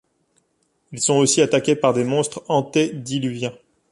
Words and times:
Ils 0.93 0.99
sont 0.99 1.13
aussi 1.19 1.43
attaqués 1.43 1.75
par 1.75 1.93
des 1.93 2.03
monstres 2.03 2.43
antédiluviens. 2.47 3.53